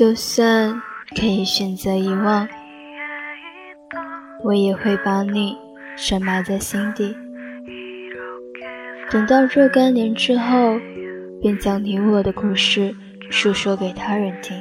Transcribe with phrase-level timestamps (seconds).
[0.00, 0.72] 就算
[1.14, 2.48] 可以选择遗忘，
[4.42, 5.54] 我也会把你
[5.94, 7.14] 深埋在心底。
[9.10, 10.80] 等到若干年之后，
[11.42, 12.96] 便将你我的故事
[13.28, 14.56] 述说给他人听。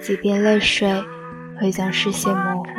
[0.00, 0.88] 即便泪水
[1.58, 2.70] 会将视线模糊，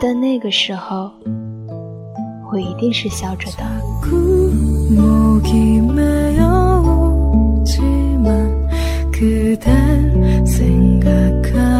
[0.00, 1.12] 但那个时候，
[2.50, 3.64] 我一定是笑着的。
[9.20, 9.70] 그댈
[10.46, 11.79] 생각하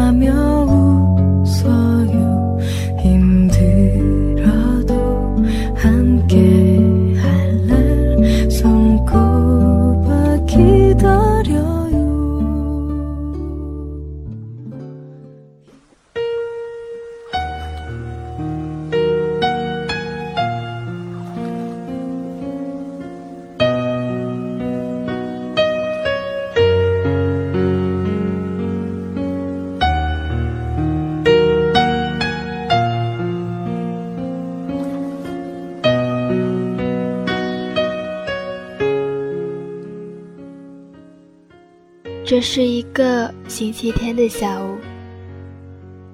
[42.31, 44.77] 这是一个星期天的下午，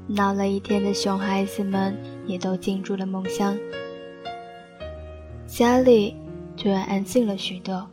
[0.07, 3.55] 闹了一天的熊孩子们也都进入了梦乡，
[5.45, 6.15] 家里
[6.57, 7.87] 突然安静了许多，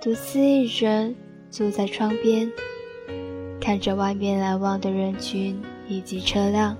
[0.00, 1.14] 独自一人
[1.50, 2.50] 坐在窗边，
[3.60, 6.74] 看着外面来往的人群以及车辆，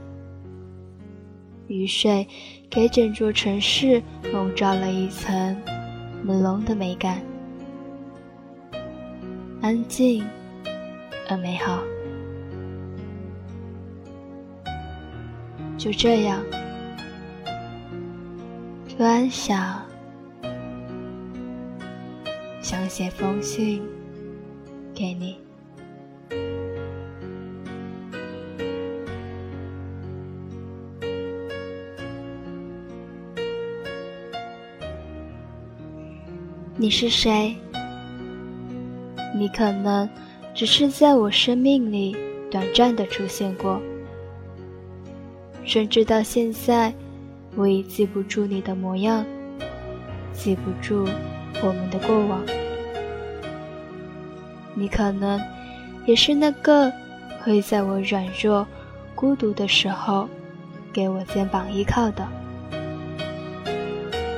[1.66, 2.26] 雨水
[2.70, 5.54] 给整座城市笼罩了一层
[6.26, 7.20] 朦胧的美感。
[9.62, 10.24] 安静
[11.28, 11.82] 而美好，
[15.76, 16.40] 就这样，
[18.88, 19.82] 突然想，
[22.62, 23.82] 想写封信
[24.94, 25.38] 给你。
[36.78, 37.56] 你是谁？
[39.46, 40.10] 你可能
[40.52, 42.16] 只是在我生命里
[42.50, 43.80] 短暂的出现过，
[45.62, 46.92] 甚至到现在，
[47.54, 49.24] 我已记不住你的模样，
[50.32, 51.06] 记不住
[51.62, 52.40] 我们的过往。
[54.74, 55.40] 你可能
[56.06, 56.92] 也是那个
[57.40, 58.66] 会在我软弱、
[59.14, 60.28] 孤独的时候
[60.92, 62.26] 给我肩膀依靠的。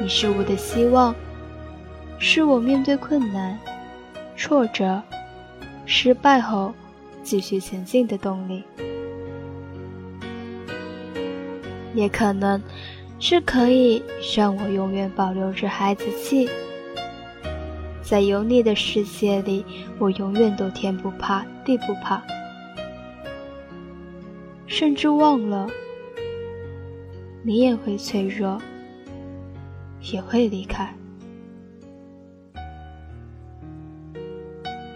[0.03, 1.15] 你是我的希望，
[2.19, 3.59] 是我面对困难。
[4.39, 5.03] 挫折、
[5.85, 6.73] 失败后
[7.25, 8.63] 继续前进的动力，
[11.93, 12.63] 也可能
[13.19, 14.01] 是可以
[14.37, 16.49] 让我永远保留着孩子气。
[18.01, 19.67] 在有你的世界里，
[19.99, 22.23] 我永远都天不怕地不怕，
[24.69, 25.69] 甚至忘了
[27.43, 28.63] 你也会脆弱，
[30.13, 30.95] 也会离开。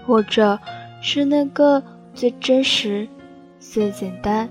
[0.06, 0.58] 或者
[1.00, 1.82] 是那个
[2.14, 3.08] 最真实、
[3.58, 4.48] 最简单、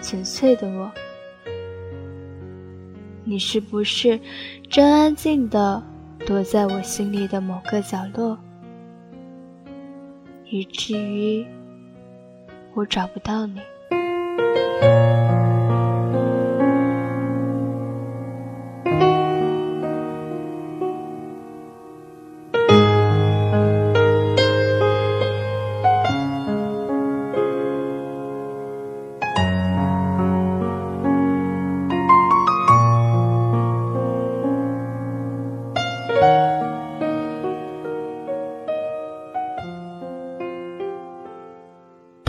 [0.00, 0.90] 纯粹的我，
[3.24, 4.18] 你是不是
[4.68, 5.82] 真安静的
[6.26, 8.38] 躲在我心里的某个角落，
[10.46, 11.46] 以至于
[12.74, 13.60] 我找不到你？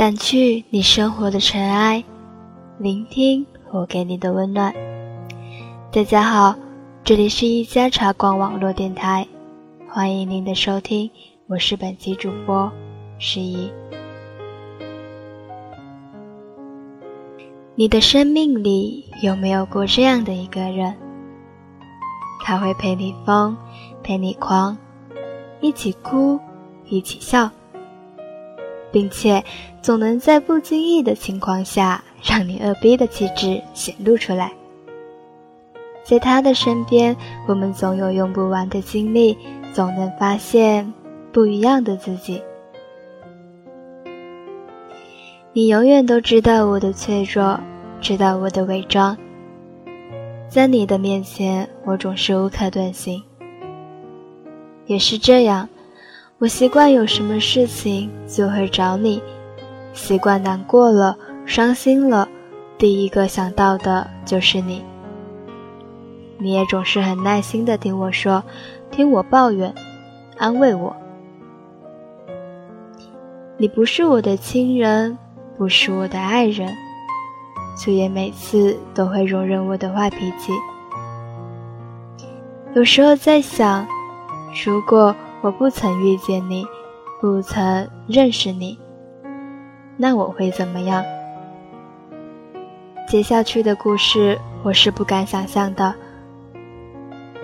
[0.10, 2.04] 掸去你生活的尘埃，
[2.80, 4.74] 聆听我给你的温暖。
[5.92, 6.56] 大家好，
[7.04, 9.28] 这里是一家茶馆网络电台，
[9.88, 11.12] 欢迎您的收听，
[11.46, 12.72] 我是本期主播
[13.20, 13.72] 十一。
[17.76, 20.96] 你的生命里有没有过这样的一个人？
[22.44, 23.56] 他会陪你疯，
[24.02, 24.76] 陪你狂，
[25.62, 26.40] 一起哭，
[26.86, 27.48] 一起笑。
[28.92, 29.44] 并且
[29.82, 34.52] 总能在不经意的情况下，让你恶逼的气质显露出来。
[36.04, 37.16] 在他的身边，
[37.48, 39.38] 我们总有用不完的精力，
[39.74, 40.92] 总能发现
[41.32, 42.42] 不一样的自己。
[45.54, 47.60] 你永远都知道我的脆弱，
[48.02, 49.18] 知道我的伪装。
[50.48, 53.22] 在你的面前，我总是无可遁形。
[54.86, 55.70] 也是这样。
[56.40, 59.22] 我习惯有什么事情就会找你，
[59.92, 62.26] 习惯难过了、伤心了，
[62.78, 64.82] 第一个想到的就是你。
[66.38, 68.42] 你也总是很耐心的听我说，
[68.90, 69.76] 听我抱怨，
[70.38, 70.96] 安慰我。
[73.58, 75.18] 你不是我的亲人，
[75.58, 76.74] 不是我的爱人，
[77.78, 80.54] 却也每次都会容忍我的坏脾气。
[82.76, 83.86] 有时候在想，
[84.66, 86.66] 如果我不曾遇见你，
[87.22, 88.78] 不曾认识你，
[89.96, 91.04] 那我会怎么样？
[93.08, 95.96] 接下去的故事，我是不敢想象的。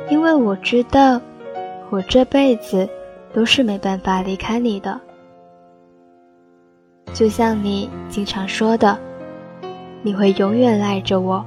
[0.10, 1.20] 因为我知道，
[1.90, 2.88] 我这辈子
[3.34, 5.00] 都是没办法离开你的。
[7.14, 9.00] 就像你经常说的，
[10.04, 11.44] 你会永远赖着我，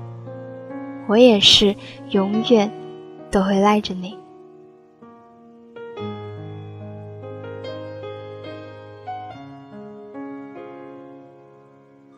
[1.06, 1.76] 我也是
[2.10, 2.68] 永远
[3.30, 4.17] 都会赖着你。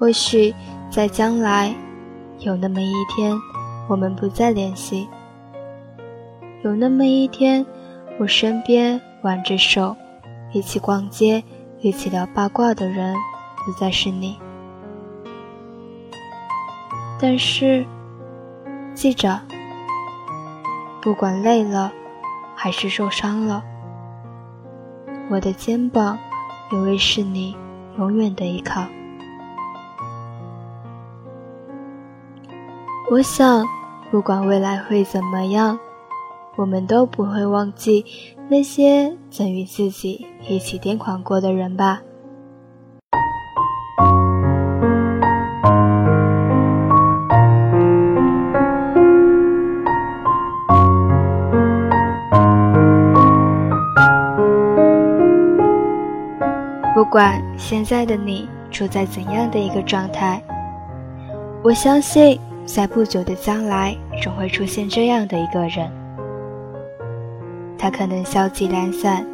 [0.01, 0.55] 或许
[0.91, 1.75] 在将来，
[2.39, 3.37] 有那么一天，
[3.87, 5.07] 我们不再联系。
[6.65, 7.67] 有那么一天，
[8.19, 9.95] 我身边挽着手，
[10.55, 11.45] 一起逛街、
[11.81, 13.15] 一起聊八卦的人，
[13.67, 14.41] 不再是你。
[17.21, 17.85] 但是，
[18.95, 19.39] 记着，
[21.03, 21.93] 不管累了
[22.55, 23.63] 还是受伤了，
[25.29, 26.19] 我的肩膀
[26.73, 27.55] 也会是你
[27.99, 28.83] 永远的依靠。
[33.11, 33.67] 我想，
[34.09, 35.77] 不管未来会怎么样。
[36.55, 38.05] 我们都不会忘记
[38.49, 42.01] 那些曾与自己一起癫狂过的人吧。
[56.95, 60.41] 不管现在的你处在怎样的一个状态，
[61.65, 65.91] 我相信在不久的将来，总会出现这样的一个人。
[67.77, 69.27] 他可能消极懒散，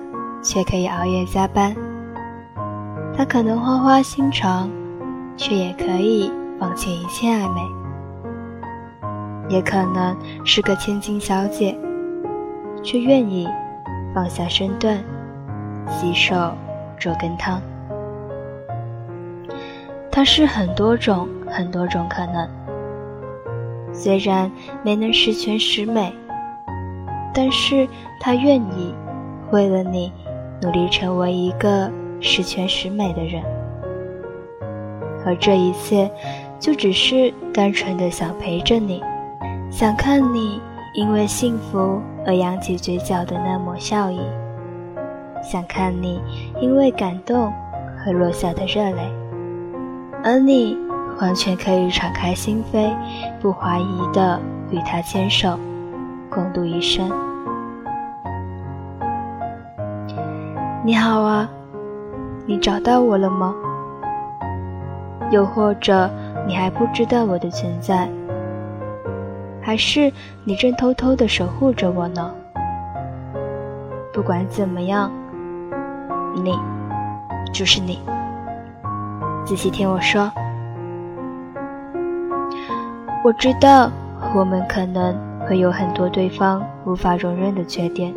[0.43, 1.75] 却可以熬夜加班；
[3.17, 4.71] 他可能花花心肠，
[5.37, 7.61] 却也可以放弃一切暧昧；
[9.49, 11.77] 也可能是个千金小姐，
[12.83, 13.49] 却愿意
[14.15, 14.99] 放下身段，
[15.89, 16.55] 洗手
[16.99, 17.61] 做羹汤。
[20.11, 22.49] 他是很多种、很多种可能，
[23.97, 24.51] 虽然
[24.83, 26.13] 没能十全十美。
[27.35, 27.87] 但是
[28.19, 28.95] 他愿意
[29.51, 30.11] 为了你
[30.63, 33.43] 努力成为一个十全十美的人，
[35.23, 36.11] 而这一切
[36.59, 39.03] 就只是单纯的想陪着你，
[39.71, 40.59] 想看你
[40.95, 44.19] 因为幸福而扬起嘴角的那抹笑意，
[45.43, 46.19] 想看你
[46.59, 47.53] 因为感动
[48.07, 49.03] 而落下的热泪，
[50.25, 50.75] 而你
[51.19, 52.95] 完全可以敞开心扉，
[53.41, 54.41] 不怀疑的
[54.71, 55.59] 与他牵手。
[56.29, 57.11] 共度一生。
[60.85, 61.49] 你好啊，
[62.47, 63.55] 你找到我了吗？
[65.31, 66.11] 又或者
[66.47, 68.09] 你还不知道我的存在？
[69.63, 70.13] 还是
[70.45, 72.31] 你正偷偷的守护着我呢？
[74.13, 75.11] 不管怎么样，
[76.35, 76.53] 你
[77.53, 77.99] 就是你。
[79.45, 80.31] 仔细听我说，
[83.27, 83.91] 我知道
[84.37, 85.15] 我们可能。
[85.49, 88.13] 会有很多对方无法容忍的缺点。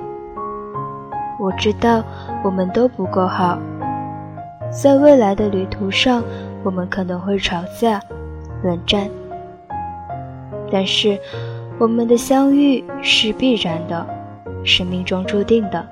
[1.39, 2.04] 我知道
[2.44, 3.60] 我们都不够好，
[4.72, 6.24] 在未来的旅途上，
[6.63, 8.01] 我们可能会吵架、
[8.63, 9.08] 冷战。
[10.72, 11.20] 但是，
[11.78, 14.04] 我们的相遇是必然的，
[14.63, 15.86] 是命中注定的。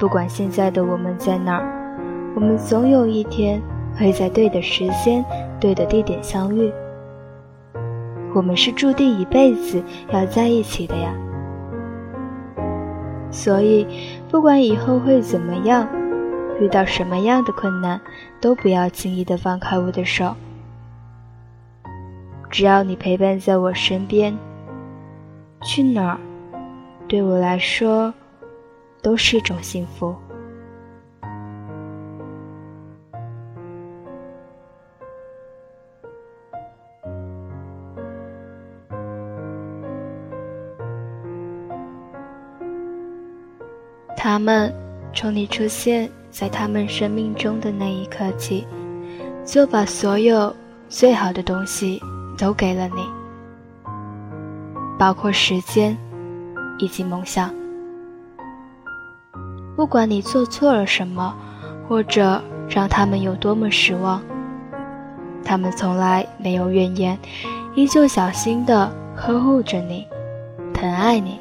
[0.00, 1.94] 不管现在的我们在哪儿，
[2.34, 3.62] 我们总有一天
[3.96, 5.24] 会在对的时间、
[5.60, 6.72] 对的地点相遇。
[8.34, 9.82] 我们是注定一辈子
[10.12, 11.12] 要在一起的呀，
[13.30, 13.86] 所以
[14.28, 15.88] 不管以后会怎么样，
[16.60, 18.00] 遇到什么样的困难，
[18.40, 20.34] 都不要轻易的放开我的手。
[22.50, 24.36] 只要你陪伴在我身边，
[25.62, 26.18] 去哪儿，
[27.06, 28.12] 对我来说，
[29.02, 30.14] 都是一种幸福。
[44.38, 44.72] 他们
[45.12, 48.64] 从你出现在他们生命中的那一刻起，
[49.44, 50.54] 就把所有
[50.88, 52.00] 最好的东西
[52.38, 53.04] 都给了你，
[54.96, 55.98] 包括时间
[56.78, 57.52] 以及梦想。
[59.74, 61.34] 不管你做错了什么，
[61.88, 64.22] 或者让他们有多么失望，
[65.44, 67.18] 他们从来没有怨言，
[67.74, 70.06] 依旧小心地呵护着你，
[70.72, 71.40] 疼爱你。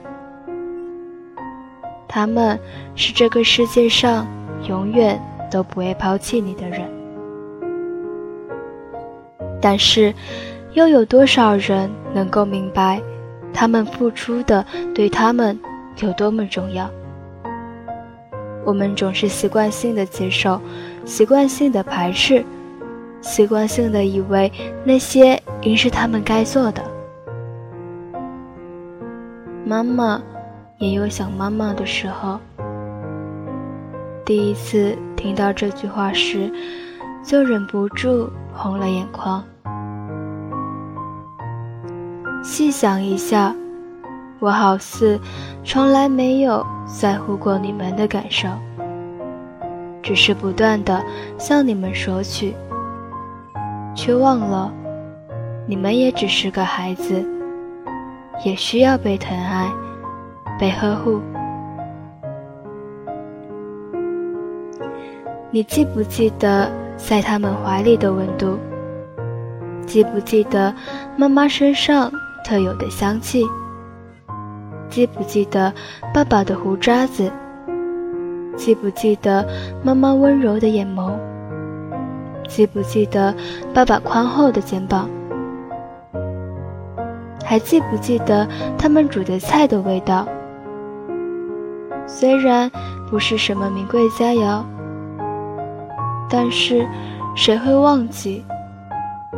[2.17, 2.59] 他们
[2.95, 4.25] 是这个世界上
[4.67, 5.21] 永远
[5.51, 6.81] 都不会抛弃你的人。
[9.61, 10.11] 但是，
[10.73, 12.99] 又有多少人能够明白，
[13.53, 15.59] 他们付出的对他们
[15.97, 16.89] 有多么重要？
[18.65, 20.59] 我们总是习惯性的接受，
[21.05, 22.43] 习惯性的排斥，
[23.21, 24.51] 习惯性的以为
[24.83, 26.81] 那些应是他们该做的。
[29.63, 30.19] 妈妈
[30.79, 32.39] 也有想妈妈的时候。
[34.25, 36.51] 第一次听到这句话时，
[37.23, 39.43] 就忍不住红了眼眶。
[42.43, 43.55] 细想一下，
[44.39, 45.19] 我好似
[45.63, 48.47] 从来没有在乎过你们的感受，
[50.03, 51.03] 只是不断的
[51.37, 52.53] 向你们索取，
[53.95, 54.71] 却忘了
[55.65, 57.25] 你们也只是个孩子，
[58.45, 59.69] 也需要被疼爱、
[60.59, 61.21] 被呵护。
[65.49, 68.57] 你记不记得在他们怀里的温度？
[69.85, 70.73] 记不记得
[71.15, 72.11] 妈妈身上？
[72.43, 73.43] 特有的香气，
[74.89, 75.73] 记不记得
[76.13, 77.29] 爸爸的胡渣子？
[78.55, 79.45] 记不记得
[79.83, 81.11] 妈妈温柔的眼眸？
[82.47, 83.35] 记不记得
[83.73, 85.09] 爸爸宽厚的肩膀？
[87.43, 88.47] 还记不记得
[88.77, 90.25] 他们煮的菜的味道？
[92.07, 92.71] 虽然
[93.09, 94.63] 不是什么名贵佳肴，
[96.29, 96.87] 但是
[97.35, 98.43] 谁会忘记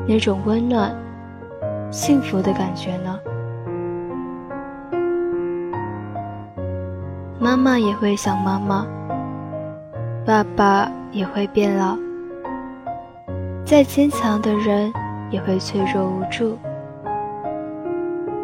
[0.08, 0.96] 那种温暖？
[1.92, 3.20] 幸福的感觉呢？
[7.40, 8.86] 妈妈也会想妈妈，
[10.24, 11.98] 爸爸也会变老，
[13.66, 14.94] 再坚强的人
[15.32, 16.58] 也会脆弱无助，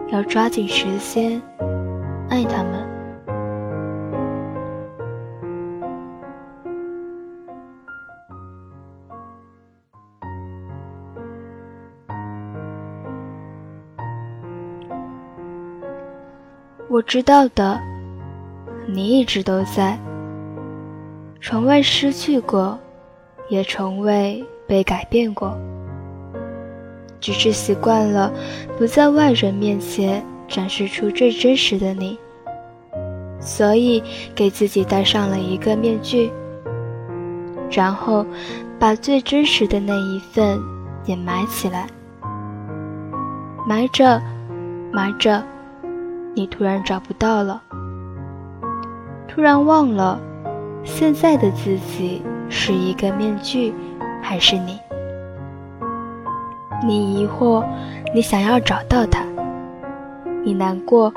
[0.08, 1.40] 要抓紧时间
[2.30, 2.85] 爱他们。
[17.06, 17.80] 知道的，
[18.88, 19.98] 你一直都在，
[21.40, 22.78] 从未失去过，
[23.48, 25.56] 也从未被改变过，
[27.22, 28.34] 只是习惯了
[28.78, 32.18] 不在外人面前展示出最真实的你，
[33.40, 36.32] 所以给自己戴上了一个面具，
[37.70, 38.26] 然后
[38.80, 40.60] 把最真实的那一份
[41.06, 41.86] 掩埋起来，
[43.68, 44.20] 埋着，
[44.92, 45.44] 埋着。
[46.38, 47.62] 你突然找不到了，
[49.26, 50.20] 突然忘了，
[50.84, 53.74] 现在的自己是一个面具，
[54.22, 54.78] 还是你？
[56.86, 57.64] 你疑惑，
[58.14, 59.22] 你想要找到他；
[60.44, 61.14] 你难过，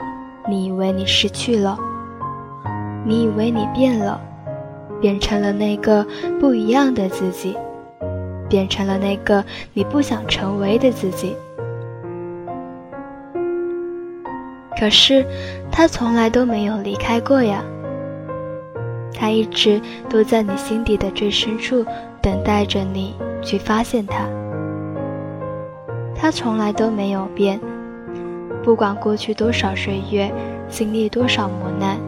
[0.48, 1.76] 你以为你失去了；
[3.04, 4.20] 你以为你变了，
[5.00, 6.06] 变成了那个
[6.38, 7.56] 不一样的自己，
[8.48, 11.34] 变成了那个你不想成为的自己。
[14.78, 15.26] 可是，
[15.72, 17.64] 他从来都没有离开过呀。
[19.12, 21.84] 他一直都在你心底的最深处，
[22.22, 24.24] 等待着你去发现他。
[26.14, 27.58] 他从来都没有变，
[28.62, 30.32] 不管过去多少岁月，
[30.68, 31.98] 经历多少磨难，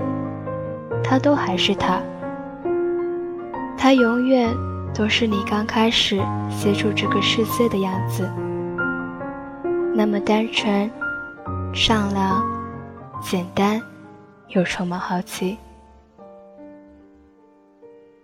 [1.03, 2.01] 他都还是他。
[3.77, 4.49] 他永远
[4.95, 6.21] 都是你刚开始
[6.57, 8.31] 接触这个世界的样子，
[9.93, 10.89] 那么单纯、
[11.73, 12.60] 善良。
[13.21, 13.81] 简单，
[14.49, 15.57] 又充满好奇。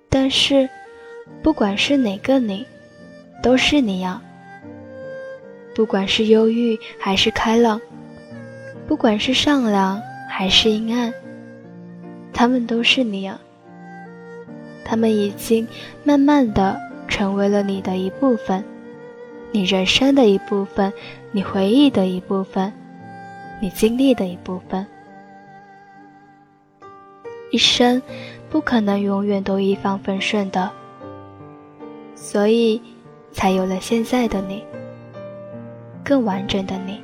[0.09, 0.69] 但是，
[1.43, 2.67] 不管是哪个你，
[3.43, 4.21] 都是你呀。
[5.75, 7.81] 不管是忧郁还是开朗，
[8.89, 11.13] 不管是善良还是阴暗，
[12.33, 13.39] 他们都是你呀。
[14.85, 15.67] 他们已经
[16.03, 18.65] 慢慢的成为了你的一部分，
[19.53, 20.93] 你人生的一部分，
[21.31, 22.73] 你回忆的一部分。
[23.59, 24.87] 你经历的一部分，
[27.51, 28.01] 一生
[28.51, 30.71] 不可能永远都一帆风顺的，
[32.15, 32.81] 所以
[33.33, 34.63] 才有了现在的你，
[36.05, 37.01] 更完整的你。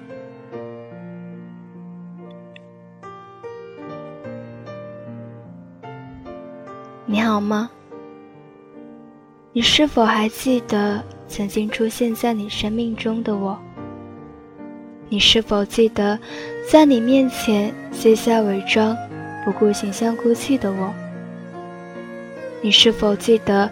[7.06, 7.70] 你好吗？
[9.54, 13.58] 你是否还记得曾经出现在你生命中的我？
[15.12, 16.18] 你是否记得，
[16.66, 18.96] 在你面前卸下伪装、
[19.44, 20.90] 不顾形象哭泣的我？
[22.62, 23.70] 你是否记得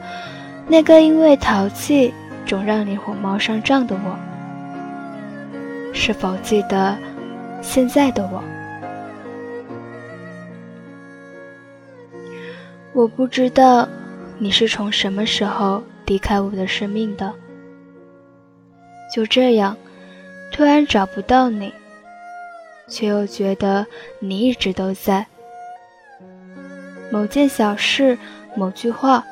[0.68, 2.12] 那个因为淘气
[2.44, 5.94] 总让你火冒三丈的我？
[5.94, 6.94] 是否记得
[7.62, 8.44] 现在的我？
[12.92, 13.88] 我不知道
[14.38, 17.32] 你是从什么时候离开我的生命的。
[19.10, 19.74] 就这样，
[20.50, 21.72] 突然找不到你，
[22.88, 23.86] 却又觉得
[24.18, 25.26] 你一直都在。
[27.10, 28.18] 某件小事。
[28.56, 29.24] 某句话，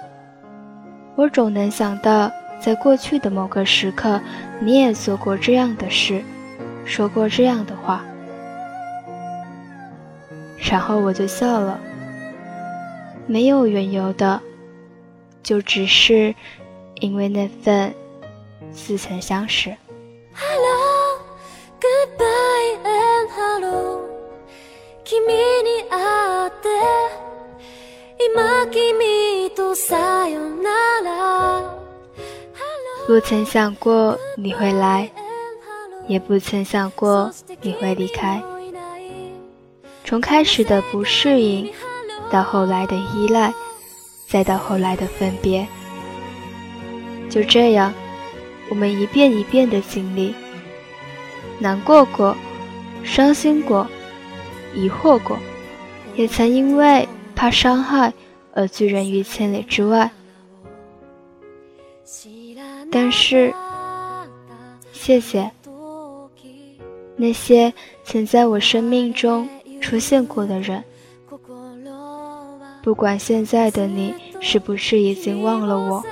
[1.17, 4.21] 我总能想到，在过去的某个时刻，
[4.61, 6.23] 你也做过这样的事，
[6.85, 8.05] 说过这样的话，
[10.71, 11.81] 然后我就笑了，
[13.27, 14.41] 没有缘由的，
[15.43, 16.33] 就只是
[17.01, 17.93] 因为那份
[18.73, 19.75] 似曾相识。
[33.09, 35.11] 不曾想过你会来，
[36.09, 38.38] 也不曾想过你会离开。
[40.05, 41.73] 从开始的不适应，
[42.31, 43.50] 到后来的依赖，
[44.27, 45.67] 再到后来的分别，
[47.31, 47.95] 就这样，
[48.69, 50.35] 我们一遍一遍的经历，
[51.59, 52.37] 难过过，
[53.03, 53.87] 伤心过，
[54.75, 55.38] 疑惑过，
[56.15, 57.09] 也曾因为。
[57.35, 58.12] 怕伤害
[58.53, 60.11] 而拒人于千里之外，
[62.90, 63.54] 但是，
[64.92, 65.50] 谢谢
[67.16, 67.73] 那些
[68.04, 69.49] 曾在我生命中
[69.80, 70.83] 出现过的人。
[72.83, 76.02] 不管现在的你是不是已经忘了我，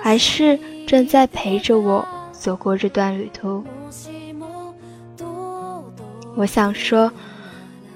[0.00, 3.64] 还是正在陪着我走过这段旅途，
[6.36, 7.10] 我想说，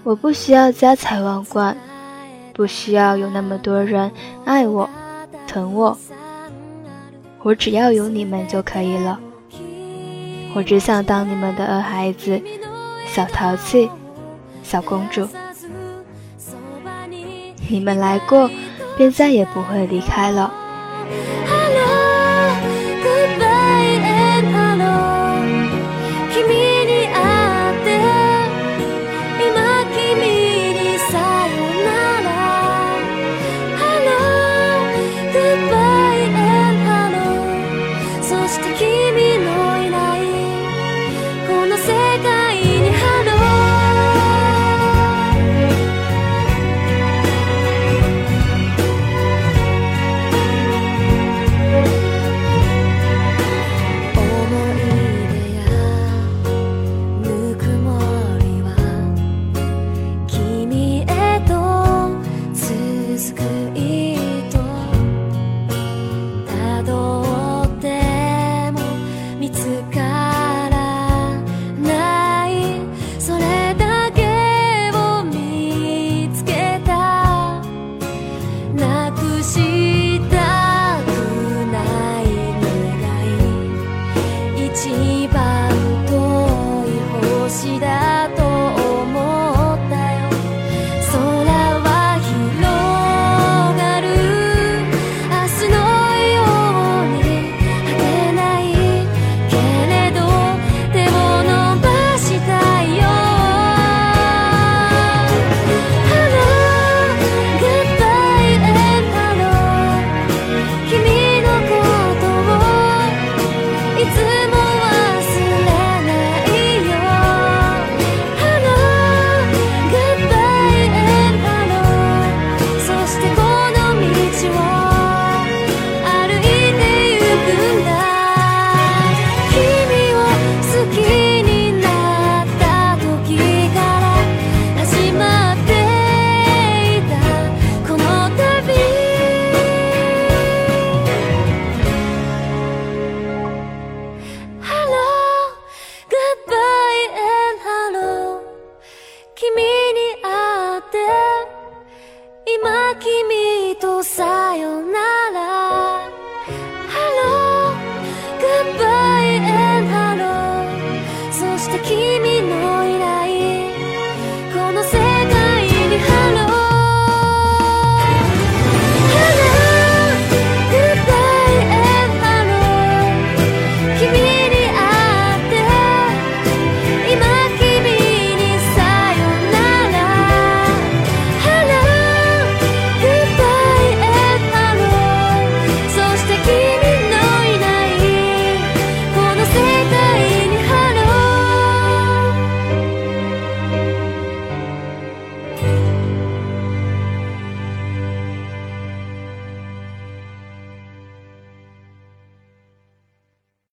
[0.03, 1.77] 我不需要家财万贯。
[2.53, 4.09] 不需要有那么多人
[4.45, 4.89] 爱我、
[5.45, 5.99] 疼我，
[7.45, 9.21] 我只要有你们就可以了。
[10.55, 12.41] 我只想当你们的二孩子，
[13.07, 13.91] 小淘气，
[14.63, 15.29] 小公主。
[17.69, 18.51] 你们来过，
[18.97, 20.51] 便再也不会离开了。